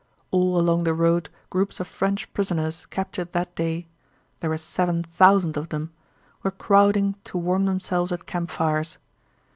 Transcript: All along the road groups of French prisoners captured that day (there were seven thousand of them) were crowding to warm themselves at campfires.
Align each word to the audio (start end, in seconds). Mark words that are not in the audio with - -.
All 0.31 0.59
along 0.59 0.83
the 0.83 0.95
road 0.95 1.29
groups 1.51 1.79
of 1.79 1.87
French 1.87 2.33
prisoners 2.33 2.87
captured 2.87 3.33
that 3.33 3.53
day 3.53 3.87
(there 4.39 4.49
were 4.49 4.57
seven 4.57 5.03
thousand 5.03 5.57
of 5.57 5.69
them) 5.69 5.93
were 6.41 6.49
crowding 6.49 7.17
to 7.25 7.37
warm 7.37 7.65
themselves 7.65 8.11
at 8.11 8.25
campfires. 8.25 8.97